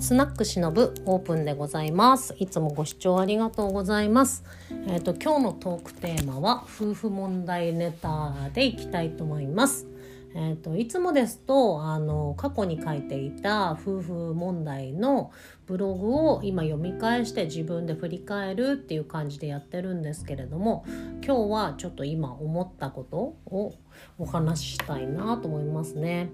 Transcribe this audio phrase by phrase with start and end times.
[0.00, 2.34] スナックしのぶオープンでございます。
[2.38, 4.44] いつもご視聴ありがとうございます。
[4.88, 9.86] えっ、ー、と今日のトークテーマは夫婦問題ネタでいきたいと思います。
[10.34, 15.32] えーと、いつもですとあの過去に書いていた夫婦問題の
[15.66, 20.84] ブログを今読み返して自分で振り返るっていう感じでやってるんですけれども
[21.22, 23.16] 今日はちょっと今思ったこと
[23.54, 23.74] を
[24.18, 26.30] お話ししたいなと思いますね。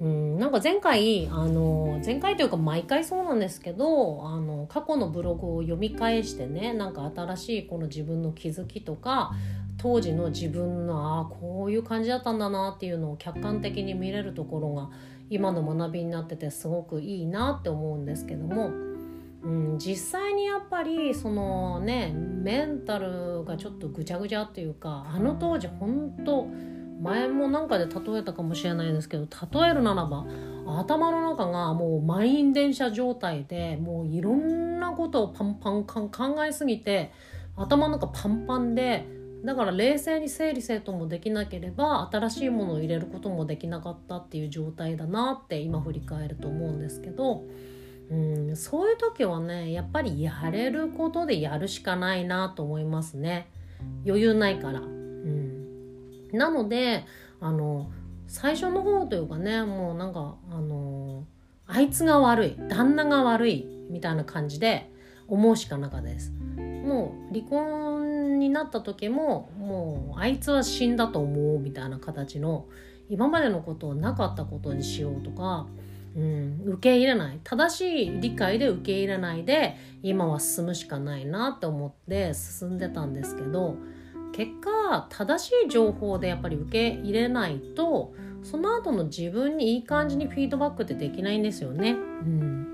[0.00, 9.32] うん、なんか前回あの前回というか毎回そうなんですけどあの過去のブログを読み返してねなんか新しいこの自分の気づきとか
[9.78, 14.90] 当時の自分のああこういう感じだったんだなっていうのを客観的に見れるところが
[15.30, 18.72] 今の学びになっててすごくいいなって思うんですけども、
[19.42, 26.46] うん、実際にやっぱりそのねメンタルがちょっとぐちゃぐちゃっていうかあの当時本当
[27.00, 30.26] 前もなんかで例えたかもしれないですけど例えるならば
[30.80, 37.12] 頭の中がもう満員電車状態でもういろんなことをパンパン考えすぎて
[37.56, 39.06] 頭の中パンパンで
[39.44, 47.44] だから冷静に整理整頓もできなければ新しいものを入れることもできなかったっていう状態だなって今振り返ると思うんですけど、
[48.10, 53.50] うん、そういう時はねやっぱりやれることでやるしかないなと思いますね
[54.06, 54.93] 余裕ないから。
[56.34, 57.04] なので
[57.40, 57.90] あの
[58.26, 61.26] 最初の方というかねもうなんかあの
[61.66, 64.90] あいつが悪い旦那が悪いみたいな感じで
[65.28, 66.32] 思うしかなかです。
[66.84, 72.66] もう離婚になった時ももうあいつは死んだと思うみたいな形の
[73.08, 75.66] 今までのことをなかったことにしようとか、
[76.14, 77.40] うん、受け入れない。
[77.42, 83.76] 正しい理解で受け入れないで今は進むしかないなって思って進んでたんですけど
[84.34, 91.92] 結果正しい情報でやっぱり受け入れないとその後の自分にいい感じにフィードバックってできないんですよね。
[91.92, 92.70] うん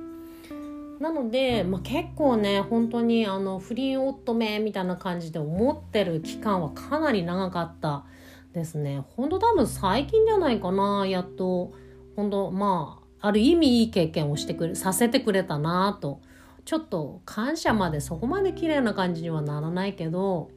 [1.00, 8.04] なので、まあ、結構ね本当にあの不倫夫めみたいな感じで思ってる期間はかなり長かった
[8.52, 9.04] ですね。
[9.16, 11.72] 本当多分最近じゃないかなやっと
[12.16, 16.20] 本当まあある意味いい経験をしてくれさせてくれたなと
[16.64, 20.50] ちょっと感謝までそこまで綺麗な感じにはならないけど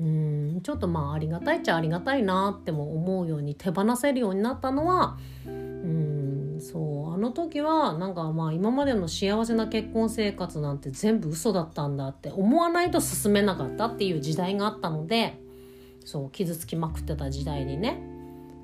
[0.00, 6.78] うんちょっとまあありがたいっちゃありがたいなっても思うように手放せるようになったのはうんそ
[7.10, 15.38] うあの時はなんかまあ今までの幸せな結婚生活なんて全部嘘だったんだって思わないと進めなかったっていう時代があったので
[16.04, 18.00] そう傷つきまくってた時代にね。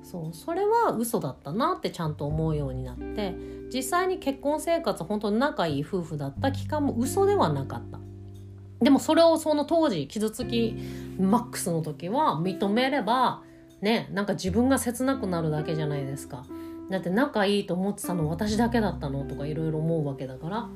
[0.03, 3.35] そうそれは嘘だったなってちゃんと思うようになって
[3.73, 8.06] 実際に結婚生活本当に仲いい夫婦だった期間も嘘ではなかった。
[8.81, 10.75] でもそれをその当時傷つき
[11.19, 13.41] マックスの時は認めれば
[13.81, 16.45] ねなんか自分が切なくなるだけじゃないですか。
[16.89, 20.69] だって仲いいと思ってたの私だけだったのとかいろいろ思うわけだから。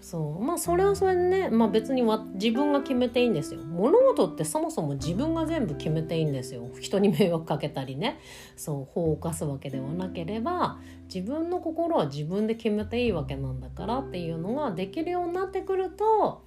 [0.00, 0.42] そう。
[0.42, 3.60] まあそれはそれでね、まあ、別にわ自分が決めていいんですよ。
[3.60, 6.70] 物事ってそもそも自分が全部決めていいんですよ。
[6.80, 8.18] 人に迷惑かけたりね。
[8.56, 10.78] そう法を犯すわけではなければ
[11.12, 16.42] 自分の心は自分で決めていいわけなんだからっていうのができるようになってくると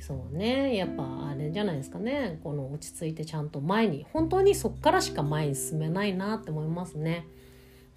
[0.00, 0.76] そうね。
[0.76, 2.40] やっぱあれじゃないですかね。
[2.42, 7.26] この落ち着いてちゃんと前に本当にそっからしか前に進めないなって思いますね。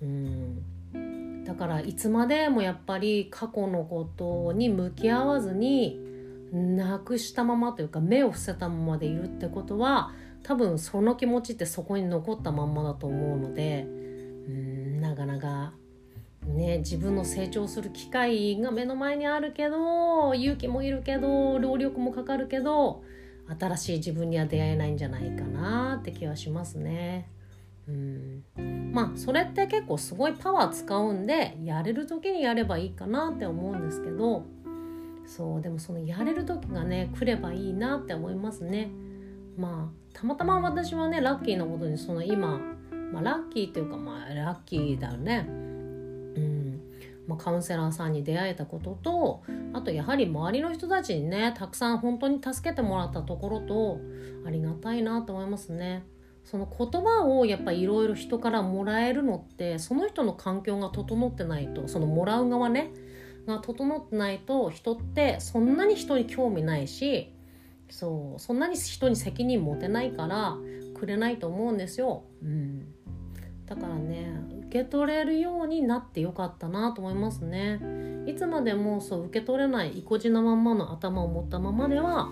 [0.01, 1.43] うん。
[1.43, 5.99] だからいつまでもやっぱり過去のことに向き合わずに
[6.51, 10.11] なくしたままというか目を伏せたままでいるってことは
[10.43, 15.73] 多分その気持ちってそこに残ったまんまだと思うのでうんなかなか
[16.45, 23.03] ね、自分の成長する機会が目の前にあるけど勇気もいるけど労力もかかるけど
[23.59, 27.29] 新しい自分には出会えないんじゃないかなって気はしますね。
[27.87, 28.43] うん
[28.93, 34.45] まあそれって結構すごいパワー使うんでやれる時にやればいいかなって思うんですけど
[35.25, 38.91] そうでもそのやれる時がね来ればいいなって思いますね。
[39.57, 42.59] まあたまたま私はねラッキーなことにその今、
[43.11, 45.60] まあ、ラッキーっていうかまあラッキーだよね。
[47.27, 53.99] まあ、カウンセラーさんに出会えたこととあとやはり周りの人たちにねたくさん本当に助けてもらったところと
[54.45, 56.03] ありがたいなと思いますね。
[56.43, 62.91] その言葉をやっぱいろいろ人からもらえるのってその人の環境が整ってないとそのもらう側ね
[63.45, 67.33] が整ってないと人ってそんなに人に興味ないし
[67.89, 70.57] そうそんなに人に責任持てないから
[70.95, 72.23] くれないと思うんですよ。
[72.41, 72.87] うん、
[73.65, 74.33] だからね
[74.67, 77.79] 受け取れるようになってよかったなと思いますね。
[78.27, 82.31] いつまでもそう受け取れない意固地なまんまの頭を持ったままでは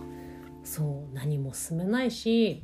[0.64, 2.64] そう何も進めないし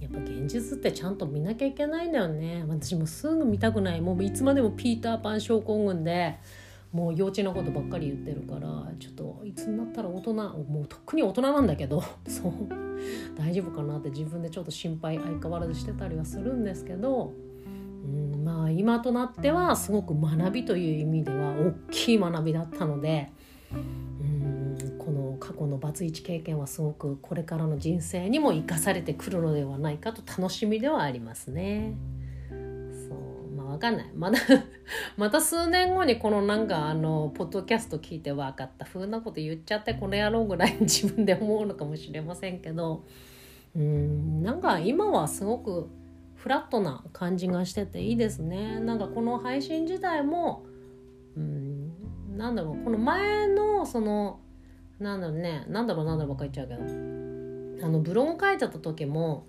[0.00, 2.64] やっぱ現実ってちゃんと見なきゃいけないんだよね。
[2.68, 4.00] 私もすぐ見たくない。
[4.00, 6.38] もういつまでもピーターパン症候群で
[6.92, 12.52] もう幼稚なことばっかり言ってるからちょっといつになったら大人もうとっくに大人なんだけどそう
[13.36, 17.32] 大丈夫かなって自分でちょっと心配相変わらずしてたりはするんですけど、
[18.06, 23.30] うん、まあ今となってはすごく学びという意味では大きい学びだったので、
[23.72, 31.96] うん、この過去のバツイチ経験はすごくこれからの人生にも生かされてくるのではないかと楽しみではありますね。
[33.76, 34.38] わかんないまだ
[35.18, 43.04] また数年後にこのなんかあのポッドキャスト聞いて分かったふうなこと言っちゃってこの野郎ぐらい自分で思うのかもしれませんけど
[43.76, 45.90] うんなんか今はすごく
[46.46, 48.78] フラットな感じがしてていいですね。
[48.78, 50.64] なんかこの配信自体も
[51.36, 51.90] うん
[52.36, 54.38] なんだろうこの前のその
[55.00, 59.48] なんだろうねなんだろうなんだろうばっか言っちゃうけどあのブログ書いてた時も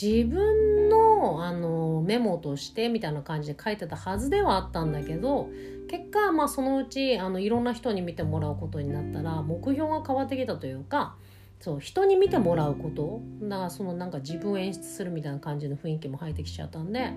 [0.00, 5.48] 自分のあのメモとしてみたいな感じで書いてたはずではあったんだけど
[5.90, 11.16] 結果、まあ、そのうちあのいろんな人に見てもらうことになったら目標が変わってきたというか
[11.60, 17.12] そう人に見てもらうことだからそのなんか自分を演出するみたいな感じの雰囲気も入ってきちゃったんで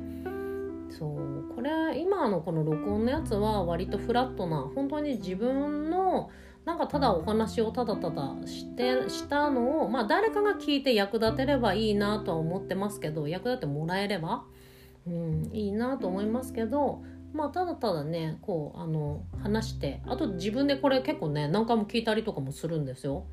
[0.98, 6.30] そうこれ今のこの録音のやつは割とフラットな本当に自分の
[6.66, 14.44] なんかただお話をただただしてしたのをまあ誰かが聞いて役立てればいいなとは思ってますけど役立ってもらえれば、
[15.08, 17.02] うん、いいなと思いますけど
[17.34, 23.26] まあただただねこうあの話してあと自分でこれ結構ね何回も聞いたりとかもするんですよ。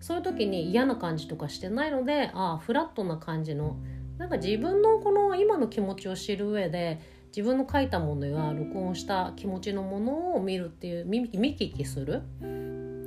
[0.00, 3.76] そういう時に嫌な感じとかしてないのでああフラットな感じの
[4.18, 12.22] なんか自分のこの今の気持ちを知る上で自分の書いたものや録音した気持ちのものを見るっていう見見聞きする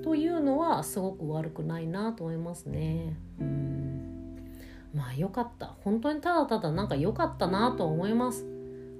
[0.03, 3.17] というのはすごく悪くないなと思いますね。
[3.39, 3.71] うん
[4.93, 8.45] まあ良かった本当にただただなんか良かったなと思います。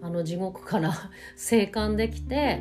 [0.02, 0.94] あの地獄から
[1.36, 2.60] 生還できて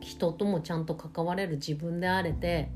[0.00, 2.70] 人ともちゃんと関われる自分であれて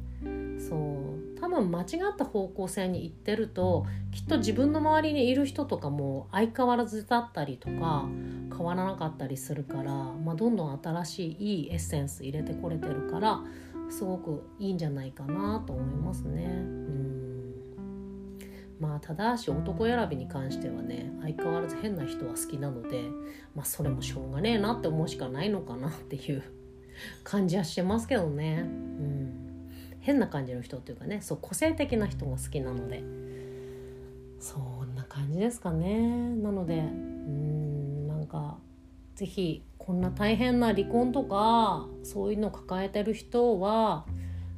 [0.58, 1.13] そう
[1.60, 8.06] 分間違った方向性に行ってるときっと自分の周りにいる人とかも相変わらずだったりとか
[8.50, 13.40] 変わらなかったりするから、まあ、どんどん新しいいいエッセンス入れてこれてるから
[13.90, 16.44] すごくいいんじゃないかなと思いますね。
[16.44, 16.94] うん
[18.80, 23.04] まあただし男選びに関してはね相変わらず変な人は好きなので
[23.54, 26.42] まあそれもしょうがねえなって思うしかないのかなっていう
[27.22, 28.83] 感じはしてますけどね。
[30.04, 33.02] 変な感じの人っていうかねそう個性的な人が好きなので
[34.38, 38.58] そんな感じですかねなのでうんなんか
[39.14, 44.04] 是非こんな大変な離婚とかそういうの抱えてる人は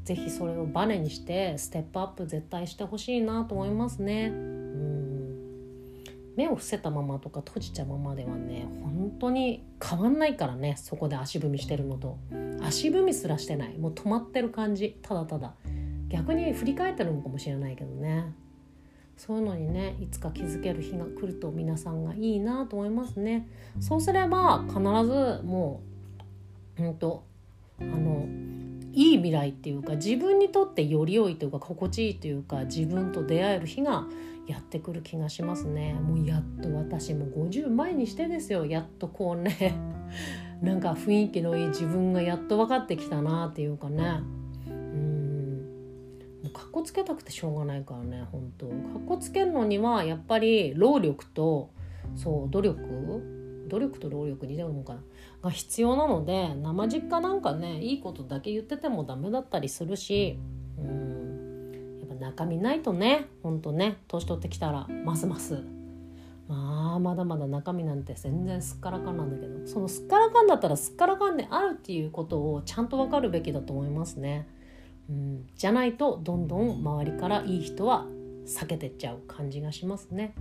[0.04, 4.32] 是非それをバネにしてステップアップ絶対してほしいなと思いますね。
[6.36, 12.18] 目を伏せたままとか閉じたままではね本当に変わんないからねそこで足踏みしてるのと。
[12.60, 13.78] 足踏みすらしてない。
[13.78, 14.98] もう止まってる感じ。
[15.02, 15.54] ただただ。
[16.08, 18.32] 逆に振り返ってるのかもしれないけどね。
[19.16, 23.48] そういうのにねいつか気づける日が来ると皆さんがいいなと思いますね。
[23.80, 25.80] そうすれば必ずも
[26.78, 27.24] ううんと
[27.80, 28.26] あの
[28.92, 34.06] いい未来っていうか自分にとってより良いというか心地いいというか自分と出会える日が
[34.46, 35.94] やってくる気がしますね。
[35.94, 38.64] もうやっと私も50前にしてですよ。
[38.64, 39.74] やっとこうね。
[40.62, 44.20] なんか雰囲気のいい自分がやっと分かってきたなっていうかね。
[46.42, 48.66] もうかっこつけたくてしょうがないからね本当。
[48.66, 51.70] かっこつけるのにはやっぱり労力と
[52.14, 53.36] そう努力。
[53.68, 55.02] 努力と労力にでもかな。
[55.42, 60.38] が必要なので生実家なんかねいいことだけ言っててもダメだったりするし
[62.16, 65.62] 中身ないとねほんとね年取ってきたらますます
[66.48, 74.48] まあまだまだ中身なんて全然すっからかんなんだけどそのすっからかんだったらすっからかんであるっていうことをちゃんと分かるべきだと思いますね。
[75.08, 78.06] うん、じゃないとどんどん周りからいい人は
[78.46, 80.34] 避けてっちゃう感じがしますね。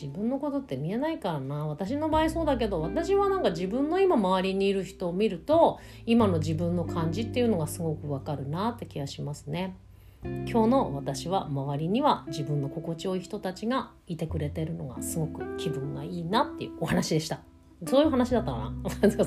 [0.00, 9.76] 自分のことって見えないからな私の場合そうだけど私はなんか自分の今周りにいる人を見ると今の自分の感じっていうのがすごくわかるなって気がしますね。
[10.22, 17.40] 今日の私は周りには自分の心地よい人たちがいてくれてるのがすごく気分がいいなっていうお話でした。
[17.86, 18.72] そういう話だったかな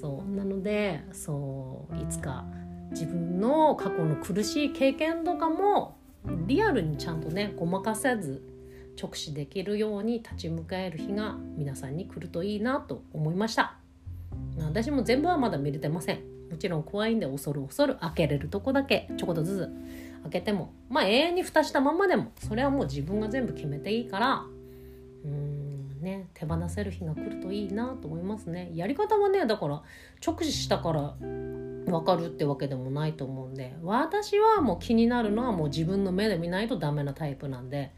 [0.00, 2.44] そうなのでそういつか
[2.90, 5.96] 自分の過去の苦しい経験とかも
[6.46, 8.42] リアルにちゃんとねごまかせず
[9.00, 13.76] 直視できるように立ち向かえる日が皆さんに来るといいなと思いました。
[14.58, 16.20] 私も全部はまだ見れてません。
[16.50, 20.22] もちろん怖いんで恐る恐る開けれるとこだけちょこっとずつ。
[20.22, 24.44] 開けてもまあ永遠に蓋したままでもそれはもう自分が全部決めていいから。
[25.24, 28.70] うんね手放せる日が来るといいなと思いますね。
[28.74, 29.82] やり方はねだから
[30.24, 33.74] 直視したから分かるってわけでもないと思うんで。
[33.82, 37.94] 私はもう気になるのはもう自分の目で見ないとダメなタイプなんで。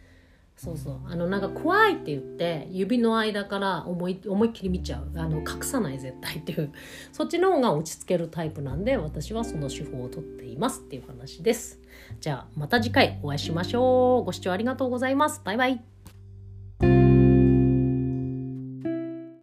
[0.57, 1.01] そうそう。
[1.07, 5.11] あのなんか怖いって言って指の間から思い思いっきり見ちゃう。
[5.19, 6.73] あの隠さない絶対っていう。
[7.13, 11.81] そっちの方が落ち着けるタイプなんで私はその手法をとっていますっていう話です。
[12.21, 14.25] じゃあまた次回お会いしましょう。
[14.25, 15.41] ご視聴ありがとうございます。
[15.45, 15.94] バイバイ。